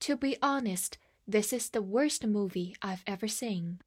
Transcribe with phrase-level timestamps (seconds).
[0.02, 0.94] To be honest.
[1.30, 3.78] This is the worst movie I've ever seen。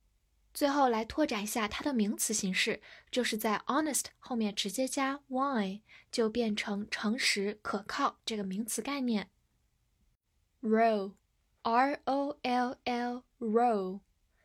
[0.54, 2.80] 最后来拓展一下它的名词形式，
[3.10, 9.30] 就是在 honest 后面直接加 y，就变成诚实、可靠这个名词概念。
[10.61, 14.01] Roll，r o l l，roll，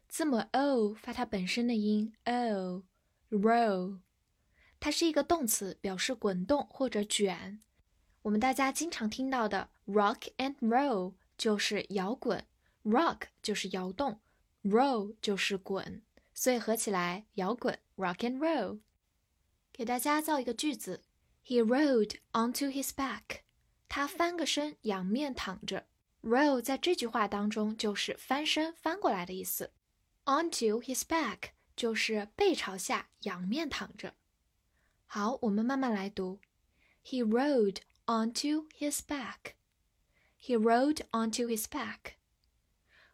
[0.09, 3.99] 字母 o 发它本身的音 o，roll，
[4.79, 7.61] 它是一个动词，表示滚动或者卷。
[8.23, 12.47] 我们大家经常听到的 rock and roll 就是摇滚。
[12.85, 14.21] Rock 就是摇动
[14.63, 16.03] ，roll 就是滚，
[16.35, 18.81] 所以合起来摇滚 rock and roll。
[19.73, 21.03] 给大家造一个句子
[21.47, 23.41] ：He rolled onto his back。
[23.89, 25.87] 他翻个身，仰面躺着。
[26.25, 29.73] Roll 在这句话当中就是翻身、翻过来的意思。
[30.25, 34.15] Onto his back 就是背朝下，仰面躺着。
[35.05, 36.41] 好，我们慢慢来读
[37.05, 39.53] ：He rolled onto his back。
[40.41, 42.15] He rolled onto his back。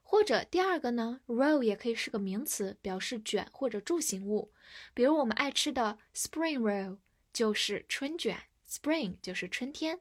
[0.02, 4.52] 或者第二个呢，roll 也可以是个名词，表示卷或者柱形物。
[4.94, 6.98] 比如我们爱吃的 spring roll
[7.32, 10.00] 就是春卷，spring 就是春天。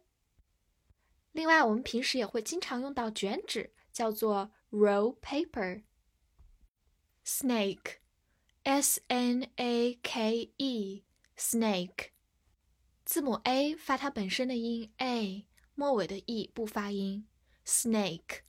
[1.39, 5.83] 另外，我们平时也会经常用到卷纸，叫做 roll paper。
[7.25, 12.09] snake，s n a k e，snake，
[13.05, 17.25] 字母 a 发它本身的音 a，末尾的 e 不发音
[17.65, 18.41] ，snake。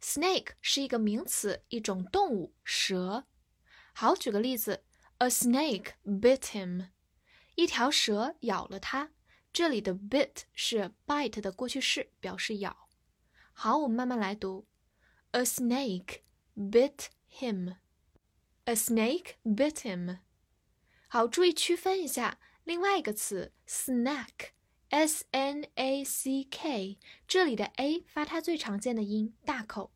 [0.00, 3.26] Snake 是一个名词，一种动物，蛇。
[3.92, 4.82] 好，举个例子
[5.18, 6.88] ，A snake bit him，
[7.56, 9.10] 一条蛇咬了他。
[9.53, 12.87] 这里的 bit 是 bite 的过去式，表示咬。
[13.53, 14.67] 好，我们慢慢来读，
[15.31, 16.21] A snake
[16.55, 20.19] bit him，A snake bit him。
[21.07, 29.91] 好，注意区分一下另外一个词，snack，s n a c k，这里的 a 发它最常见的音，大口。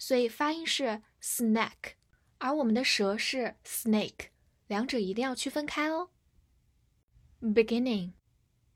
[0.00, 1.94] 所以发音是 snack，
[2.38, 4.28] 而我们的蛇是 snake，
[4.68, 6.10] 两者一定要区分开哦。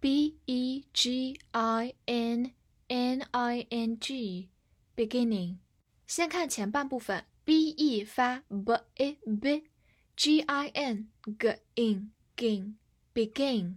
[0.01, 2.53] beginning，b e g i n
[2.89, 5.59] n i n g，beginning。
[6.07, 11.09] 先看前半部分，b e 发 b e b，g i n
[11.39, 13.77] g in gin，begin，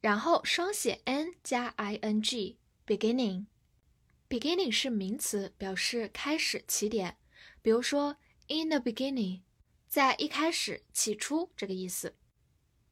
[0.00, 7.16] 然后双写 n 加 i n g，beginning。Beginning 是名词，表示开始、起点。
[7.62, 8.16] 比如说，
[8.48, 9.40] in the beginning，
[9.88, 12.14] 在一开始、起初这个意思。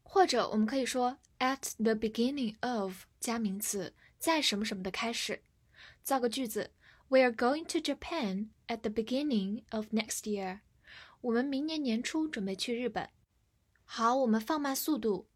[0.08, 5.42] 或者我们可以说，at the beginning of 加名词，在什么什么的开始。
[6.02, 6.72] 造个句子：
[7.08, 10.60] We are going to Japan at the beginning of next year。
[11.20, 13.08] 我们明年年初准备去日本。
[13.84, 15.28] 好，我们放慢速度。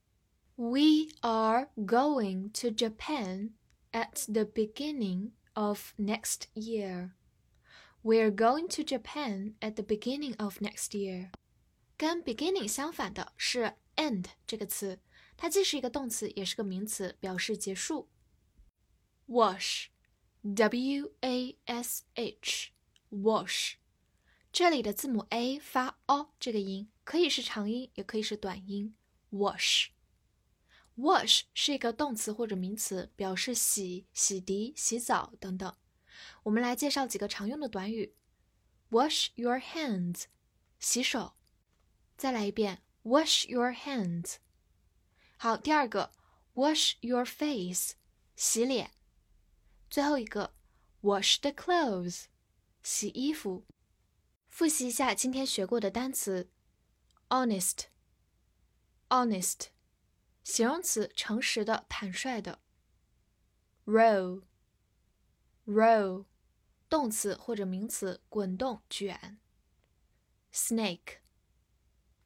[0.56, 3.52] We are going to Japan
[3.92, 7.12] at the beginning of next year.
[8.02, 11.30] We're going to Japan at the beginning of next year.
[12.03, 14.99] 跟 beginning 相反的是 end 这个词，
[15.37, 18.09] 它既是一个动词，也是个名词，表示结束。
[19.29, 23.75] wash，w a s h，wash，
[24.51, 28.97] 这里的字母 a 发 o 这个音，可以是长音，也可以是短音。
[29.31, 29.87] wash。
[30.97, 35.73] Wash 是一个动词或者名词，表示洗、洗涤、洗澡等等。
[36.43, 38.13] 我们来介绍几个常用的短语
[38.89, 40.25] ：wash your hands，
[40.81, 41.35] 洗手。
[42.22, 44.36] 再来一遍，wash your hands。
[45.36, 46.12] 好，第二个，
[46.54, 47.92] wash your face，
[48.34, 48.90] 洗脸。
[49.88, 50.56] 最后一个
[51.02, 52.24] wash the clothes，
[52.82, 53.64] 洗衣服。
[54.48, 56.50] 复习一下今天学过的单词：
[57.28, 59.68] honest，honest，
[60.42, 62.58] 形容词，诚实的、坦率的；
[63.86, 64.44] roll，roll，
[66.88, 69.38] 动词或者名词，滚动、卷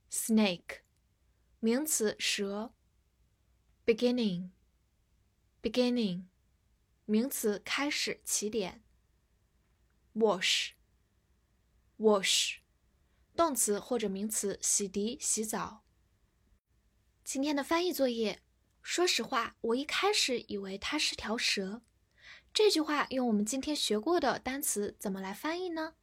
[0.09, 0.79] Snake，
[1.59, 2.73] 名词，蛇
[3.85, 6.23] ；beginning，beginning。
[7.05, 8.81] 名词，开始、起点。
[10.15, 12.59] wash，wash，
[13.35, 15.83] 动词或者名词，洗涤、洗澡。
[17.23, 18.41] 今天的翻译作业，
[18.81, 21.81] 说实话，我一开始以为它是条蛇。
[22.53, 25.95] 这句话用我们今天学过的单词怎么来翻译呢？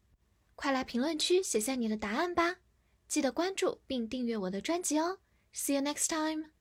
[0.55, 2.59] 快来评论区写下你的答案吧！
[3.14, 5.19] 记得关注并订阅我的专辑哦。
[5.55, 6.46] See you next time.